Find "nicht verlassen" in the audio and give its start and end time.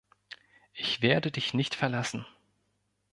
1.53-2.25